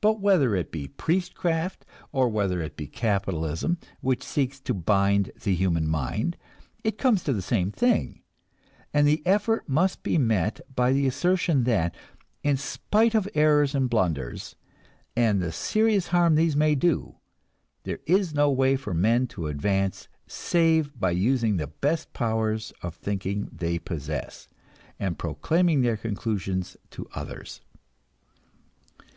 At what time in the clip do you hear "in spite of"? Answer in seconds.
12.44-13.28